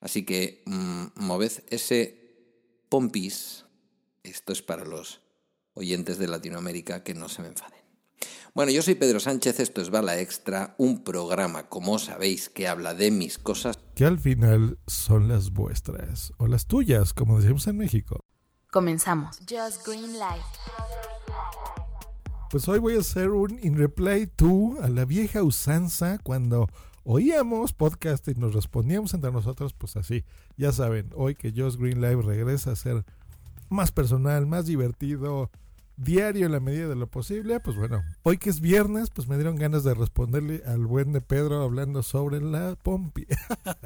Así 0.00 0.24
que 0.24 0.62
mm, 0.66 1.06
moved 1.16 1.52
ese 1.70 2.18
pompis. 2.88 3.64
Esto 4.22 4.52
es 4.52 4.62
para 4.62 4.84
los 4.84 5.20
oyentes 5.74 6.18
de 6.18 6.28
Latinoamérica 6.28 7.02
que 7.02 7.14
no 7.14 7.28
se 7.28 7.42
me 7.42 7.48
enfaden. 7.48 7.78
Bueno, 8.54 8.72
yo 8.72 8.82
soy 8.82 8.96
Pedro 8.96 9.20
Sánchez, 9.20 9.60
esto 9.60 9.80
es 9.80 9.90
Bala 9.90 10.18
Extra, 10.18 10.74
un 10.78 11.04
programa, 11.04 11.68
como 11.68 11.98
sabéis, 11.98 12.48
que 12.48 12.66
habla 12.66 12.94
de 12.94 13.10
mis 13.10 13.38
cosas. 13.38 13.78
Que 13.94 14.04
al 14.04 14.18
final 14.18 14.78
son 14.86 15.28
las 15.28 15.52
vuestras, 15.52 16.32
o 16.38 16.48
las 16.48 16.66
tuyas, 16.66 17.12
como 17.12 17.40
decimos 17.40 17.66
en 17.68 17.76
México. 17.76 18.24
Comenzamos. 18.70 19.38
Just 19.48 19.86
Green 19.86 20.18
Light. 20.18 20.42
Pues 22.50 22.66
hoy 22.66 22.78
voy 22.78 22.96
a 22.96 23.00
hacer 23.00 23.28
un 23.28 23.58
In 23.62 23.76
Reply 23.76 24.26
to 24.26 24.76
a 24.80 24.88
la 24.88 25.04
vieja 25.04 25.42
usanza 25.42 26.16
cuando 26.16 26.66
oíamos 27.04 27.74
podcast 27.74 28.26
y 28.26 28.34
nos 28.36 28.54
respondíamos 28.54 29.12
entre 29.12 29.30
nosotros, 29.30 29.74
pues 29.74 29.98
así. 29.98 30.24
Ya 30.56 30.72
saben, 30.72 31.10
hoy 31.14 31.34
que 31.34 31.52
Just 31.54 31.78
Green 31.78 32.00
Live 32.00 32.22
regresa 32.22 32.72
a 32.72 32.76
ser 32.76 33.04
más 33.68 33.92
personal, 33.92 34.46
más 34.46 34.64
divertido, 34.64 35.50
diario 35.98 36.46
en 36.46 36.52
la 36.52 36.60
medida 36.60 36.88
de 36.88 36.96
lo 36.96 37.06
posible. 37.08 37.60
Pues 37.60 37.76
bueno, 37.76 38.02
hoy 38.22 38.38
que 38.38 38.50
es 38.50 38.60
viernes, 38.60 39.10
pues 39.10 39.28
me 39.28 39.34
dieron 39.36 39.56
ganas 39.56 39.84
de 39.84 39.94
responderle 39.94 40.62
al 40.66 40.86
buen 40.86 41.12
de 41.12 41.20
Pedro 41.20 41.62
hablando 41.62 42.02
sobre 42.02 42.40
la 42.40 42.76
pompi. 42.76 43.26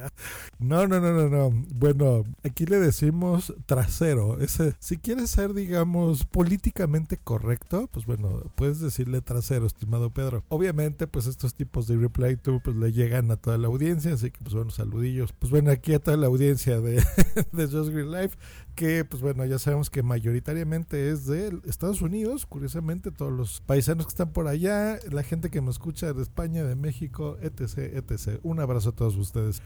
no, 0.59 0.87
no, 0.87 1.01
no, 1.01 1.13
no, 1.13 1.29
no. 1.29 1.51
Bueno, 1.75 2.25
aquí 2.45 2.67
le 2.67 2.79
decimos 2.79 3.55
trasero. 3.67 4.41
Ese, 4.41 4.75
si 4.79 4.99
quieres 4.99 5.31
ser, 5.31 5.55
digamos, 5.55 6.25
políticamente 6.27 7.17
correcto, 7.17 7.89
pues 7.93 8.07
bueno, 8.07 8.43
puedes 8.55 8.81
decirle 8.81 9.23
trasero, 9.23 9.67
estimado 9.67 10.11
Pedro. 10.11 10.45
Obviamente, 10.49 11.07
pues 11.07 11.27
estos 11.27 11.55
tipos 11.55 11.87
de 11.87 11.97
reply 11.97 12.37
to 12.37 12.61
pues 12.63 12.77
le 12.77 12.93
llegan 12.93 13.31
a 13.31 13.37
toda 13.37 13.59
la 13.59 13.69
audiencia, 13.69 14.13
así 14.13 14.31
que 14.31 14.41
pues 14.43 14.55
bueno, 14.55 14.71
saludillos. 14.71 15.33
Pues 15.33 15.51
bueno, 15.51 15.71
aquí 15.71 15.95
a 15.95 15.99
toda 15.99 16.17
la 16.17 16.27
audiencia 16.27 16.81
de, 16.81 17.03
de 17.53 17.67
Just 17.67 17.91
Green 17.91 18.13
Life 18.13 18.37
que 18.75 19.05
pues 19.05 19.23
bueno, 19.23 19.45
ya 19.45 19.59
sabemos 19.59 19.91
que 19.91 20.03
mayoritariamente 20.03 21.11
es 21.11 21.27
de 21.27 21.61
Estados 21.67 22.02
Unidos, 22.03 22.47
curiosamente 22.47 23.11
todos 23.11 23.33
los 23.33 23.61
paisanos 23.61 24.07
que 24.07 24.11
están 24.11 24.33
por 24.33 24.49
allá, 24.49 24.99
la 25.11 25.23
gente 25.23 25.51
que 25.51 25.61
me 25.61 25.71
escucha 25.71 26.13
de 26.13 26.23
España, 26.23 26.65
de 26.65 26.77
México, 26.77 27.37
etc, 27.41 27.79
etc. 27.79 28.41
Un 28.43 28.61
abrazo 28.61 28.91
a 28.91 28.93
todos 28.93 29.17
ustedes. 29.17 29.63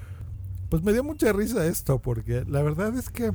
Pues 0.69 0.83
me 0.83 0.93
dio 0.93 1.05
mucha 1.05 1.33
risa 1.33 1.67
esto 1.67 2.01
porque 2.01 2.45
la 2.47 2.63
verdad 2.63 2.97
es 2.97 3.11
que 3.11 3.33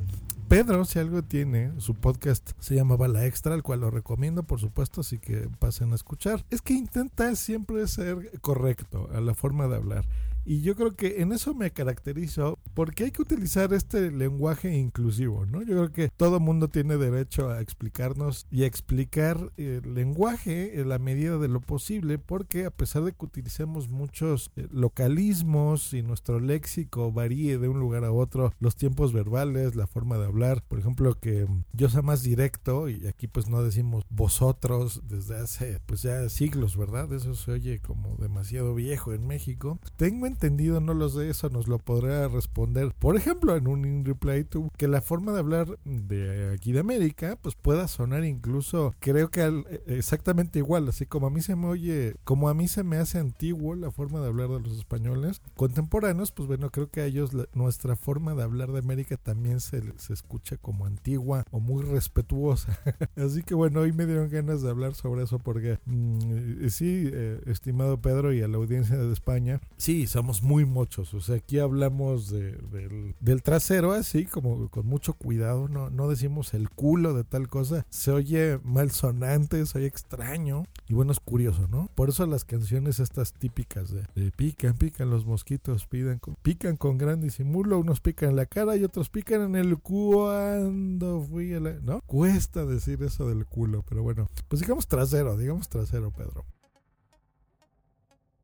Pedro, 0.48 0.84
si 0.84 0.98
algo 0.98 1.22
tiene, 1.22 1.72
su 1.78 1.94
podcast 1.94 2.50
se 2.58 2.74
llama 2.74 2.96
Bala 2.96 3.24
Extra, 3.24 3.54
el 3.54 3.62
cual 3.62 3.80
lo 3.80 3.90
recomiendo, 3.90 4.42
por 4.42 4.60
supuesto, 4.60 5.00
así 5.00 5.18
que 5.18 5.48
pasen 5.58 5.92
a 5.92 5.94
escuchar. 5.94 6.44
Es 6.50 6.60
que 6.60 6.74
intenta 6.74 7.34
siempre 7.36 7.86
ser 7.88 8.38
correcto 8.42 9.08
a 9.14 9.20
la 9.22 9.34
forma 9.34 9.66
de 9.66 9.76
hablar. 9.76 10.04
Y 10.44 10.62
yo 10.62 10.74
creo 10.74 10.96
que 10.96 11.22
en 11.22 11.32
eso 11.32 11.54
me 11.54 11.70
caracterizo 11.70 12.58
porque 12.74 13.04
hay 13.04 13.10
que 13.10 13.22
utilizar 13.22 13.72
este 13.72 14.10
lenguaje 14.10 14.74
inclusivo, 14.74 15.46
¿no? 15.46 15.62
Yo 15.62 15.74
creo 15.76 15.92
que 15.92 16.08
todo 16.16 16.40
mundo 16.40 16.68
tiene 16.68 16.96
derecho 16.96 17.50
a 17.50 17.60
explicarnos 17.60 18.46
y 18.50 18.64
a 18.64 18.66
explicar 18.66 19.52
el 19.56 19.94
lenguaje 19.94 20.80
en 20.80 20.88
la 20.88 20.98
medida 20.98 21.38
de 21.38 21.48
lo 21.48 21.60
posible 21.60 22.18
porque 22.18 22.64
a 22.64 22.70
pesar 22.70 23.04
de 23.04 23.12
que 23.12 23.24
utilicemos 23.24 23.88
muchos 23.88 24.50
eh, 24.56 24.66
localismos 24.70 25.94
y 25.94 26.02
nuestro 26.02 26.40
léxico 26.40 27.12
varíe 27.12 27.58
de 27.58 27.68
un 27.68 27.78
lugar 27.78 28.04
a 28.04 28.12
otro, 28.12 28.52
los 28.58 28.76
tiempos 28.76 29.12
verbales, 29.12 29.76
la 29.76 29.86
forma 29.86 30.18
de 30.18 30.26
hablar, 30.26 30.62
por 30.66 30.78
ejemplo, 30.78 31.14
que 31.18 31.46
yo 31.72 31.88
sea 31.88 32.02
más 32.02 32.22
directo 32.22 32.88
y 32.88 33.06
aquí 33.06 33.28
pues 33.28 33.48
no 33.48 33.62
decimos 33.62 34.04
vosotros 34.10 35.02
desde 35.08 35.36
hace 35.36 35.80
pues 35.86 36.02
ya 36.02 36.28
siglos, 36.28 36.76
¿verdad? 36.76 37.12
Eso 37.12 37.34
se 37.34 37.52
oye 37.52 37.80
como 37.80 38.16
demasiado 38.16 38.74
viejo 38.74 39.12
en 39.12 39.26
México. 39.26 39.78
Tengo 39.96 40.26
entendido, 40.32 40.80
no 40.80 40.94
lo 40.94 41.08
sé, 41.08 41.28
eso 41.30 41.48
nos 41.50 41.68
lo 41.68 41.78
podrá 41.78 42.28
responder. 42.28 42.92
Por 42.98 43.16
ejemplo, 43.16 43.56
en 43.56 43.68
un 43.68 43.84
in 43.84 44.04
reply 44.04 44.44
to 44.44 44.70
que 44.76 44.88
la 44.88 45.00
forma 45.00 45.32
de 45.32 45.38
hablar 45.38 45.78
de 45.84 46.52
aquí 46.54 46.72
de 46.72 46.80
América, 46.80 47.38
pues 47.40 47.54
pueda 47.54 47.88
sonar 47.88 48.24
incluso, 48.24 48.94
creo 48.98 49.30
que 49.30 49.42
eh, 49.42 49.82
exactamente 49.86 50.58
igual, 50.58 50.88
así 50.88 51.06
como 51.06 51.26
a 51.26 51.30
mí 51.30 51.40
se 51.40 51.56
me 51.56 51.66
oye, 51.66 52.16
como 52.24 52.48
a 52.48 52.54
mí 52.54 52.68
se 52.68 52.82
me 52.82 52.96
hace 52.96 53.18
antiguo 53.18 53.74
la 53.74 53.90
forma 53.90 54.20
de 54.20 54.26
hablar 54.26 54.48
de 54.48 54.60
los 54.60 54.78
españoles 54.78 55.40
contemporáneos, 55.56 56.32
pues 56.32 56.48
bueno, 56.48 56.70
creo 56.70 56.90
que 56.90 57.00
a 57.00 57.06
ellos 57.06 57.30
nuestra 57.54 57.96
forma 57.96 58.34
de 58.34 58.42
hablar 58.42 58.72
de 58.72 58.78
América 58.78 59.16
también 59.16 59.60
se, 59.60 59.82
se 59.98 60.12
escucha 60.12 60.56
como 60.56 60.86
antigua 60.86 61.44
o 61.50 61.60
muy 61.60 61.82
respetuosa. 61.82 62.78
así 63.16 63.42
que 63.42 63.54
bueno, 63.54 63.80
hoy 63.80 63.92
me 63.92 64.06
dieron 64.06 64.30
ganas 64.30 64.62
de 64.62 64.70
hablar 64.70 64.94
sobre 64.94 65.24
eso 65.24 65.38
porque 65.38 65.78
mm, 65.86 66.68
sí, 66.68 67.10
eh, 67.12 67.40
estimado 67.46 68.00
Pedro 68.00 68.32
y 68.32 68.42
a 68.42 68.48
la 68.48 68.56
audiencia 68.56 68.96
de 68.96 69.12
España, 69.12 69.60
sí, 69.76 70.06
son 70.06 70.21
muy 70.42 70.64
muchos. 70.64 71.12
O 71.14 71.20
sea, 71.20 71.36
aquí 71.36 71.58
hablamos 71.58 72.30
del, 72.30 73.42
trasero 73.42 73.92
así, 73.92 74.24
como 74.26 74.68
con 74.68 74.86
mucho 74.86 75.14
cuidado. 75.14 75.68
No, 75.68 75.90
no 75.90 76.08
decimos 76.08 76.54
el 76.54 76.70
culo 76.70 77.14
de 77.14 77.24
tal 77.24 77.48
cosa. 77.48 77.84
Se 77.90 78.10
oye 78.10 78.58
malsonante, 78.62 79.64
se 79.66 79.78
oye 79.78 79.86
extraño. 79.86 80.64
Y 80.88 80.94
bueno, 80.94 81.12
es 81.12 81.20
curioso, 81.20 81.66
¿no? 81.68 81.90
Por 81.94 82.08
eso 82.08 82.26
las 82.26 82.44
canciones 82.44 83.00
estas 83.00 83.32
típicas 83.32 83.90
de, 83.90 84.32
pican, 84.36 84.74
pican 84.74 85.10
los 85.10 85.26
mosquitos, 85.26 85.86
pidan 85.86 86.20
pican 86.42 86.76
con 86.76 86.98
gran 86.98 87.20
disimulo. 87.20 87.78
Unos 87.78 88.00
pican 88.00 88.30
en 88.30 88.36
la 88.36 88.46
cara 88.46 88.76
y 88.76 88.84
otros 88.84 89.08
pican 89.08 89.42
en 89.42 89.56
el 89.56 89.78
cuando 89.78 91.20
fui 91.22 91.54
a 91.54 91.60
la... 91.60 91.72
¿No? 91.72 92.00
Cuesta 92.02 92.64
decir 92.64 93.02
eso 93.02 93.28
del 93.28 93.46
culo, 93.46 93.84
pero 93.88 94.02
bueno. 94.02 94.28
Pues 94.48 94.60
digamos 94.60 94.86
trasero, 94.86 95.36
digamos 95.36 95.68
trasero, 95.68 96.10
Pedro. 96.10 96.44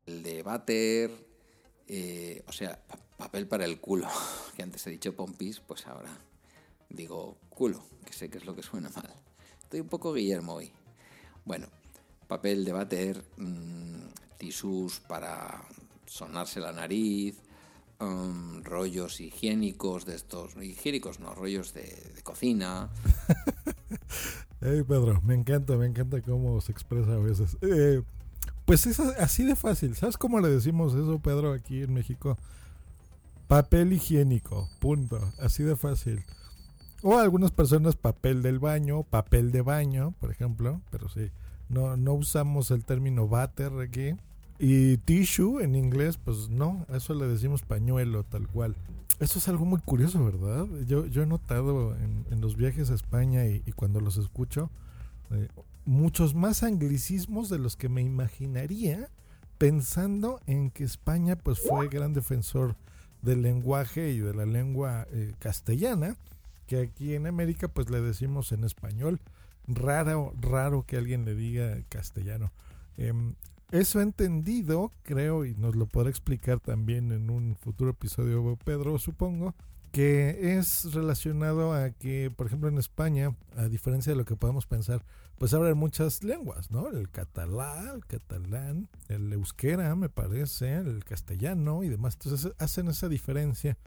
El 0.05 0.23
de 0.23 0.41
Bater, 0.41 1.28
eh, 1.89 2.43
o 2.47 2.51
sea, 2.51 2.79
papel 3.17 3.47
para 3.47 3.65
el 3.65 3.79
culo, 3.79 4.07
que 4.55 4.63
antes 4.63 4.85
he 4.87 4.91
dicho 4.91 5.15
pompis, 5.15 5.59
pues 5.59 5.85
ahora 5.87 6.17
digo 6.89 7.37
culo, 7.49 7.83
que 8.05 8.13
sé 8.13 8.29
que 8.29 8.37
es 8.37 8.45
lo 8.45 8.55
que 8.55 8.63
suena 8.63 8.89
mal. 8.89 9.13
Estoy 9.61 9.81
un 9.81 9.89
poco 9.89 10.13
Guillermo 10.13 10.53
hoy. 10.53 10.71
Bueno, 11.45 11.67
papel 12.27 12.65
de 12.65 12.71
bater, 12.71 13.23
mmm, 13.37 14.07
tisús 14.37 14.99
para 14.99 15.63
sonarse 16.05 16.59
la 16.59 16.71
nariz, 16.71 17.35
um, 17.99 18.63
rollos 18.63 19.19
higiénicos 19.19 20.05
de 20.05 20.15
estos, 20.15 20.55
higiénicos 20.55 21.19
no, 21.19 21.33
rollos 21.33 21.73
de, 21.73 22.13
cocina. 22.23 22.89
hey 24.61 24.83
Pedro, 24.87 25.21
me 25.21 25.35
encanta, 25.35 25.75
me 25.77 25.85
encanta 25.85 26.21
cómo 26.21 26.61
se 26.61 26.71
expresa 26.71 27.13
a 27.13 27.19
veces. 27.19 27.57
Eh, 27.61 28.01
pues 28.69 28.85
es 28.85 28.99
así 28.99 29.43
de 29.45 29.55
fácil. 29.55 29.95
¿Sabes 29.95 30.15
cómo 30.15 30.39
le 30.39 30.47
decimos 30.47 30.93
eso, 30.93 31.17
Pedro, 31.17 31.53
aquí 31.53 31.81
en 31.81 31.91
México? 31.91 32.37
Papel 33.47 33.93
higiénico, 33.93 34.69
punto. 34.79 35.19
Así 35.39 35.63
de 35.63 35.75
fácil. 35.75 36.23
O 37.01 37.17
algunas 37.17 37.49
personas 37.49 37.95
papel 37.95 38.43
del 38.43 38.59
baño, 38.59 39.01
papel 39.01 39.51
de 39.51 39.63
baño, 39.63 40.13
por 40.19 40.29
ejemplo, 40.29 40.81
pero 40.91 41.09
sí, 41.09 41.31
no, 41.67 41.97
no 41.97 42.13
usamos 42.13 42.69
el 42.69 42.85
término 42.85 43.27
váter 43.27 43.71
aquí. 43.79 44.13
Y 44.59 44.97
tissue 44.97 45.63
en 45.63 45.73
inglés, 45.73 46.17
pues 46.23 46.49
no, 46.49 46.85
eso 46.93 47.15
le 47.15 47.27
decimos 47.27 47.63
pañuelo, 47.63 48.23
tal 48.23 48.47
cual. 48.47 48.75
Eso 49.19 49.39
es 49.39 49.47
algo 49.47 49.65
muy 49.65 49.79
curioso, 49.79 50.23
¿verdad? 50.23 50.67
Yo, 50.85 51.07
yo 51.07 51.23
he 51.23 51.25
notado 51.25 51.95
en, 51.95 52.39
los 52.39 52.55
viajes 52.55 52.91
a 52.91 52.93
España 52.93 53.47
y, 53.47 53.71
cuando 53.71 53.99
los 53.99 54.17
escucho, 54.17 54.69
eh, 55.31 55.47
muchos 55.85 56.35
más 56.35 56.63
anglicismos 56.63 57.49
de 57.49 57.59
los 57.59 57.75
que 57.75 57.89
me 57.89 58.01
imaginaría 58.01 59.09
pensando 59.57 60.39
en 60.45 60.71
que 60.71 60.83
España 60.83 61.35
pues 61.35 61.59
fue 61.59 61.89
gran 61.89 62.13
defensor 62.13 62.75
del 63.21 63.41
lenguaje 63.41 64.11
y 64.11 64.19
de 64.19 64.33
la 64.33 64.45
lengua 64.45 65.05
eh, 65.11 65.33
castellana 65.39 66.15
que 66.67 66.81
aquí 66.81 67.15
en 67.15 67.27
América 67.27 67.67
pues 67.67 67.89
le 67.89 67.99
decimos 67.99 68.51
en 68.51 68.63
español 68.63 69.19
raro 69.67 70.33
raro 70.39 70.83
que 70.85 70.97
alguien 70.97 71.25
le 71.25 71.35
diga 71.35 71.77
castellano. 71.89 72.51
Em, 72.97 73.35
eso 73.71 74.01
entendido 74.01 74.91
creo 75.03 75.45
y 75.45 75.55
nos 75.55 75.75
lo 75.75 75.87
podrá 75.87 76.09
explicar 76.09 76.59
también 76.59 77.11
en 77.11 77.29
un 77.29 77.55
futuro 77.55 77.91
episodio 77.91 78.57
Pedro 78.63 78.97
supongo 78.99 79.55
que 79.91 80.57
es 80.57 80.93
relacionado 80.93 81.73
a 81.73 81.91
que, 81.91 82.31
por 82.35 82.47
ejemplo, 82.47 82.69
en 82.69 82.77
España, 82.77 83.35
a 83.55 83.67
diferencia 83.67 84.11
de 84.13 84.17
lo 84.17 84.25
que 84.25 84.35
podemos 84.35 84.67
pensar, 84.67 85.03
pues 85.37 85.53
hablan 85.53 85.77
muchas 85.77 86.23
lenguas, 86.23 86.69
¿no? 86.69 86.89
El 86.89 87.09
catalán, 87.09 87.95
el 87.95 88.05
catalán, 88.05 88.89
el 89.07 89.31
euskera, 89.33 89.95
me 89.95 90.09
parece, 90.09 90.75
el 90.75 91.03
castellano 91.03 91.83
y 91.83 91.89
demás. 91.89 92.15
Entonces 92.21 92.53
hacen 92.59 92.87
esa 92.87 93.09
diferencia. 93.09 93.77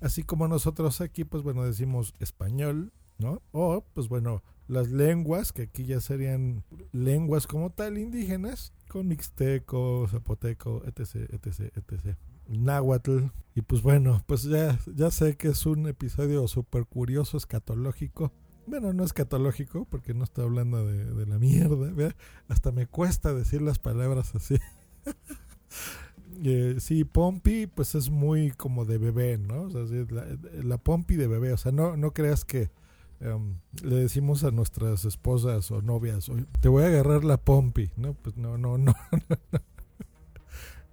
Así 0.00 0.22
como 0.22 0.48
nosotros 0.48 1.00
aquí, 1.00 1.24
pues 1.24 1.42
bueno, 1.42 1.64
decimos 1.64 2.14
español, 2.20 2.92
¿no? 3.18 3.42
O, 3.52 3.84
pues 3.94 4.08
bueno, 4.08 4.42
las 4.66 4.90
lenguas, 4.90 5.52
que 5.52 5.62
aquí 5.62 5.86
ya 5.86 6.00
serían 6.00 6.64
lenguas 6.92 7.46
como 7.46 7.70
tal 7.70 7.98
indígenas, 7.98 8.72
con 8.88 9.08
mixteco, 9.08 10.06
zapoteco, 10.08 10.82
etc, 10.84 11.32
etc, 11.32 11.76
etc 11.76 12.16
náhuatl. 12.48 13.26
Y 13.54 13.62
pues 13.62 13.82
bueno, 13.82 14.22
pues 14.26 14.44
ya, 14.44 14.78
ya 14.94 15.10
sé 15.10 15.36
que 15.36 15.48
es 15.48 15.66
un 15.66 15.86
episodio 15.88 16.46
súper 16.48 16.86
curioso, 16.86 17.36
escatológico. 17.36 18.32
Bueno, 18.66 18.92
no 18.92 19.02
escatológico, 19.02 19.86
porque 19.86 20.14
no 20.14 20.24
estoy 20.24 20.44
hablando 20.44 20.84
de, 20.86 21.26
la 21.26 21.38
mierda. 21.38 22.14
Hasta 22.48 22.70
me 22.70 22.86
cuesta 22.86 23.32
decir 23.32 23.62
las 23.62 23.78
palabras 23.78 24.34
así. 24.34 24.58
eh, 26.44 26.76
sí, 26.78 27.04
Pompi, 27.04 27.66
pues 27.66 27.94
es 27.94 28.10
muy 28.10 28.50
como 28.50 28.84
de 28.84 28.98
bebé, 28.98 29.38
¿no? 29.38 29.62
O 29.62 29.70
sea, 29.70 29.86
sí, 29.86 30.04
la, 30.10 30.26
la 30.62 30.76
Pompi 30.78 31.16
de 31.16 31.26
bebé, 31.28 31.52
o 31.52 31.56
sea, 31.56 31.72
no, 31.72 31.96
no 31.96 32.12
creas 32.12 32.44
que 32.44 32.70
em, 33.20 33.58
le 33.82 33.96
decimos 33.96 34.44
a 34.44 34.50
nuestras 34.50 35.04
esposas 35.06 35.70
o 35.70 35.80
novias, 35.80 36.28
"Oye, 36.28 36.44
te 36.60 36.68
voy 36.68 36.84
a 36.84 36.88
agarrar 36.88 37.24
la 37.24 37.38
Pompi, 37.38 37.90
¿no? 37.96 38.14
Pues 38.14 38.36
no, 38.36 38.58
no, 38.58 38.76
no, 38.78 38.94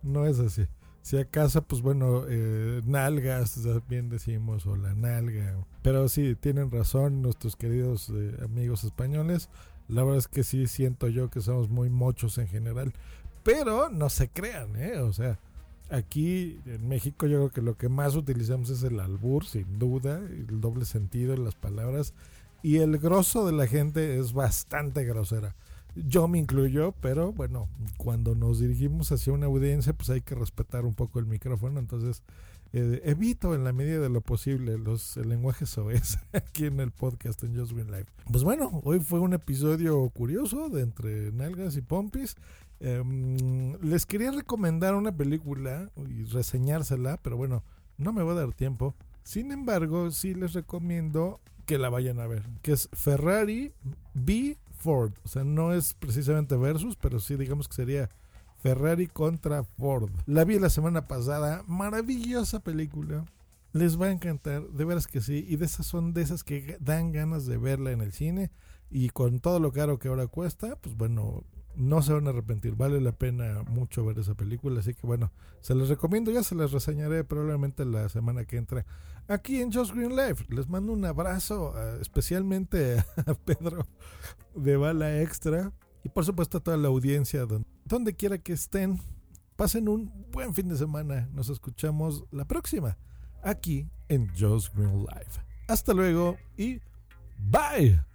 no 0.01 0.25
es 0.25 0.39
así. 0.39 0.65
Si 1.05 1.17
acaso, 1.17 1.61
pues 1.61 1.83
bueno, 1.83 2.23
eh, 2.27 2.81
nalgas 2.83 3.61
también 3.61 4.09
decimos, 4.09 4.65
o 4.65 4.75
la 4.75 4.95
nalga. 4.95 5.63
Pero 5.83 6.09
sí, 6.09 6.33
tienen 6.33 6.71
razón 6.71 7.21
nuestros 7.21 7.55
queridos 7.55 8.09
eh, 8.09 8.35
amigos 8.43 8.83
españoles. 8.83 9.51
La 9.87 10.01
verdad 10.01 10.17
es 10.17 10.27
que 10.27 10.41
sí 10.41 10.65
siento 10.65 11.07
yo 11.07 11.29
que 11.29 11.41
somos 11.41 11.69
muy 11.69 11.91
mochos 11.91 12.39
en 12.39 12.47
general. 12.47 12.91
Pero 13.43 13.89
no 13.89 14.09
se 14.09 14.29
crean, 14.29 14.75
¿eh? 14.77 14.97
O 14.97 15.13
sea, 15.13 15.37
aquí 15.91 16.59
en 16.65 16.87
México 16.87 17.27
yo 17.27 17.37
creo 17.37 17.49
que 17.51 17.61
lo 17.61 17.77
que 17.77 17.87
más 17.87 18.15
utilizamos 18.15 18.71
es 18.71 18.81
el 18.81 18.99
albur, 18.99 19.45
sin 19.45 19.77
duda, 19.77 20.17
el 20.17 20.59
doble 20.59 20.85
sentido 20.85 21.33
de 21.33 21.37
las 21.37 21.53
palabras. 21.53 22.15
Y 22.63 22.77
el 22.77 22.97
grosso 22.97 23.45
de 23.45 23.51
la 23.51 23.67
gente 23.67 24.17
es 24.17 24.33
bastante 24.33 25.05
grosera. 25.05 25.55
Yo 25.95 26.27
me 26.27 26.39
incluyo, 26.39 26.94
pero 27.01 27.31
bueno, 27.31 27.69
cuando 27.97 28.36
nos 28.36 28.59
dirigimos 28.59 29.12
hacia 29.12 29.31
una 29.33 29.45
audiencia, 29.45 29.94
pues 29.94 30.09
hay 30.09 30.21
que 30.21 30.36
respetar 30.36 30.86
un 30.86 30.94
poco 30.94 31.19
el 31.19 31.25
micrófono. 31.25 31.80
Entonces, 31.80 32.21
eh, 32.74 33.01
evito 33.06 33.56
en 33.56 33.63
la 33.63 33.71
medida 33.71 34.01
de 34.01 34.09
lo 34.09 34.19
posible 34.19 34.77
los 34.77 35.15
el 35.15 35.30
lenguaje 35.30 35.65
soez 35.65 36.18
aquí 36.33 36.65
en 36.65 36.81
el 36.81 36.92
podcast 36.92 37.42
en 37.44 37.57
Just 37.57 37.71
Green 37.71 37.89
Live. 37.89 38.07
Pues 38.30 38.44
bueno, 38.44 38.81
hoy 38.83 39.00
fue 39.00 39.21
un 39.21 39.33
episodio 39.33 40.09
curioso 40.09 40.68
de 40.68 40.81
entre 40.81 41.31
nalgas 41.31 41.77
y 41.77 41.81
pompis. 41.81 42.36
Em, 42.81 43.77
les 43.81 44.06
quería 44.06 44.31
recomendar 44.31 44.95
una 44.95 45.15
película 45.15 45.89
y 46.09 46.25
reseñársela, 46.25 47.18
pero 47.21 47.38
bueno, 47.38 47.63
no 47.98 48.12
me 48.12 48.24
va 48.24 48.33
a 48.33 48.36
dar 48.36 48.53
tiempo. 48.53 48.95
Sin 49.24 49.53
embargo, 49.53 50.12
sí 50.12 50.33
les 50.33 50.51
recomiendo 50.51 51.39
que 51.65 51.77
la 51.77 51.89
vayan 51.89 52.19
a 52.19 52.27
ver, 52.27 52.44
que 52.62 52.74
es 52.74 52.89
Ferrari 52.91 53.71
v 54.13 54.57
Ford. 54.85 55.13
O 55.23 55.27
sea, 55.27 55.43
no 55.43 55.73
es 55.73 55.95
precisamente 55.95 56.55
versus, 56.55 56.95
pero 56.95 57.19
sí 57.19 57.35
digamos 57.35 57.67
que 57.67 57.73
sería 57.73 58.11
Ferrari 58.59 59.07
contra 59.07 59.63
Ford. 59.63 60.11
La 60.27 60.45
vi 60.45 60.59
la 60.59 60.69
semana 60.69 61.07
pasada, 61.07 61.63
maravillosa 61.67 62.59
película. 62.59 63.25
Les 63.73 63.99
va 63.99 64.05
a 64.05 64.11
encantar, 64.11 64.69
de 64.69 64.85
veras 64.85 65.07
que 65.07 65.21
sí. 65.21 65.43
Y 65.49 65.55
de 65.55 65.65
esas 65.65 65.87
son 65.87 66.13
de 66.13 66.21
esas 66.21 66.43
que 66.43 66.77
dan 66.79 67.11
ganas 67.11 67.47
de 67.47 67.57
verla 67.57 67.91
en 67.91 68.01
el 68.01 68.13
cine. 68.13 68.51
Y 68.91 69.09
con 69.09 69.39
todo 69.39 69.59
lo 69.59 69.71
caro 69.71 69.97
que 69.97 70.07
ahora 70.07 70.27
cuesta, 70.27 70.75
pues 70.75 70.95
bueno, 70.95 71.43
no 71.77 72.01
se 72.01 72.13
van 72.13 72.27
a 72.27 72.30
arrepentir. 72.30 72.75
Vale 72.75 73.01
la 73.01 73.12
pena 73.12 73.63
mucho 73.63 74.06
ver 74.06 74.19
esa 74.19 74.36
película. 74.36 74.80
Así 74.80 74.94
que 74.94 75.06
bueno, 75.06 75.31
se 75.62 75.75
les 75.75 75.89
recomiendo. 75.89 76.31
Ya 76.31 76.44
se 76.44 76.56
las 76.56 76.72
reseñaré 76.72 77.24
probablemente 77.24 77.86
la 77.86 78.10
semana 78.10 78.45
que 78.45 78.57
entra 78.57 78.86
aquí 79.27 79.62
en 79.62 79.72
Just 79.72 79.94
Green 79.94 80.16
Life. 80.16 80.45
Les 80.50 80.68
mando 80.68 80.94
un 80.94 81.06
abrazo, 81.06 81.74
uh, 81.74 82.01
especialmente 82.01 82.98
a 83.25 83.33
Pedro 83.33 83.86
de 84.56 84.77
Bala 84.77 85.22
Extra. 85.22 85.72
Y 86.04 86.10
por 86.10 86.25
supuesto 86.25 86.60
a 86.60 86.62
toda 86.62 86.77
la 86.77 86.88
audiencia, 86.88 87.45
donde, 87.45 87.68
donde 87.86 88.16
quiera 88.16 88.38
que 88.38 88.54
estén. 88.54 89.01
Pasen 89.56 89.88
un 89.88 90.12
buen 90.31 90.54
fin 90.54 90.68
de 90.68 90.75
semana. 90.75 91.30
Nos 91.33 91.50
escuchamos 91.50 92.25
la 92.31 92.45
próxima 92.45 92.98
aquí 93.42 93.89
en 94.10 94.27
Just 94.38 94.75
Green 94.75 95.06
Life. 95.06 95.42
Hasta 95.68 95.94
luego 95.94 96.38
y 96.57 96.80
bye. 97.39 98.14